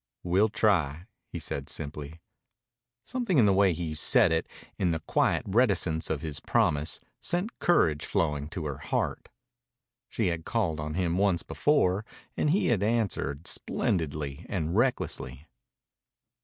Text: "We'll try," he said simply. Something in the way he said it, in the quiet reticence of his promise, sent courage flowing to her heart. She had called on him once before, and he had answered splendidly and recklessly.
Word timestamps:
"We'll 0.23 0.49
try," 0.49 1.05
he 1.27 1.37
said 1.37 1.69
simply. 1.69 2.21
Something 3.03 3.37
in 3.37 3.45
the 3.45 3.53
way 3.53 3.71
he 3.71 3.93
said 3.93 4.31
it, 4.31 4.47
in 4.79 4.89
the 4.89 4.99
quiet 5.01 5.43
reticence 5.45 6.09
of 6.09 6.21
his 6.23 6.39
promise, 6.39 6.99
sent 7.19 7.59
courage 7.59 8.03
flowing 8.05 8.47
to 8.49 8.65
her 8.65 8.79
heart. 8.79 9.29
She 10.09 10.29
had 10.33 10.43
called 10.43 10.79
on 10.79 10.95
him 10.95 11.19
once 11.19 11.43
before, 11.43 12.03
and 12.35 12.49
he 12.49 12.69
had 12.69 12.81
answered 12.81 13.45
splendidly 13.45 14.43
and 14.49 14.75
recklessly. 14.75 15.45